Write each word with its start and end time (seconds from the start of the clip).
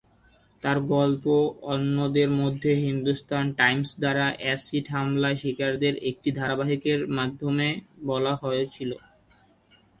তার 0.63 0.77
গল্প, 0.93 1.25
অন্যদের 1.73 2.29
মধ্যে, 2.31 2.71
হিন্দুস্তান 2.85 3.45
টাইমস 3.53 3.89
দ্বারা 3.99 4.25
অ্যাসিড 4.39 4.85
হামলায় 4.89 5.37
শিকারদের 5.37 5.95
একটি 6.09 6.29
ধারাবাহিকের 6.31 6.99
মাধ্যমে 7.09 7.67
বলা 8.05 8.33
হয়েছিল। 8.35 8.91